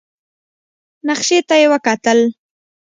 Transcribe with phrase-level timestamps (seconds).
[1.07, 2.19] نخشې ته يې وکتل.